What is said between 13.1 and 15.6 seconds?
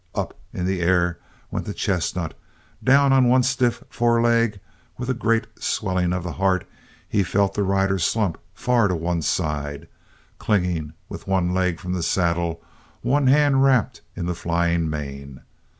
hand wrapped in the flying mane.